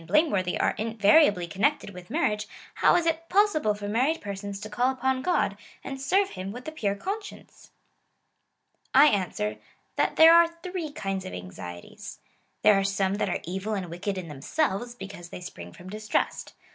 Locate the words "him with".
6.31-6.67